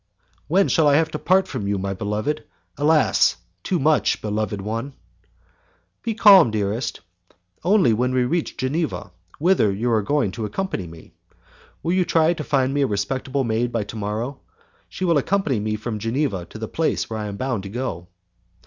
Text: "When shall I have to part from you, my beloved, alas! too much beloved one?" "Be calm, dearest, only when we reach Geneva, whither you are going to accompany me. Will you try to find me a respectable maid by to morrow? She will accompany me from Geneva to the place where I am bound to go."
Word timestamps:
"When 0.47 0.67
shall 0.67 0.87
I 0.87 0.95
have 0.95 1.11
to 1.11 1.19
part 1.19 1.47
from 1.47 1.67
you, 1.67 1.77
my 1.77 1.93
beloved, 1.93 2.43
alas! 2.75 3.37
too 3.61 3.77
much 3.77 4.19
beloved 4.19 4.59
one?" 4.59 4.93
"Be 6.01 6.15
calm, 6.15 6.49
dearest, 6.49 7.01
only 7.63 7.93
when 7.93 8.11
we 8.11 8.23
reach 8.23 8.57
Geneva, 8.57 9.11
whither 9.37 9.71
you 9.71 9.91
are 9.91 10.01
going 10.01 10.31
to 10.31 10.43
accompany 10.45 10.87
me. 10.87 11.13
Will 11.83 11.93
you 11.93 12.03
try 12.03 12.33
to 12.33 12.43
find 12.43 12.73
me 12.73 12.81
a 12.81 12.87
respectable 12.87 13.43
maid 13.43 13.71
by 13.71 13.83
to 13.83 13.95
morrow? 13.95 14.39
She 14.89 15.05
will 15.05 15.19
accompany 15.19 15.59
me 15.59 15.75
from 15.75 15.99
Geneva 15.99 16.45
to 16.45 16.57
the 16.57 16.67
place 16.67 17.07
where 17.07 17.19
I 17.19 17.27
am 17.27 17.37
bound 17.37 17.61
to 17.61 17.69
go." 17.69 18.07